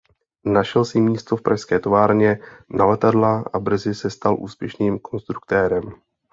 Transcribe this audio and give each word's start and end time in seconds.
Našel 0.45 0.85
si 0.85 0.99
místo 1.01 1.35
v 1.35 1.41
pražské 1.41 1.79
továrně 1.79 2.39
na 2.69 2.85
letadla 2.85 3.43
a 3.53 3.59
brzy 3.59 3.95
se 3.95 4.09
stal 4.09 4.37
úspěšným 4.43 4.99
konstruktérem. 4.99 5.83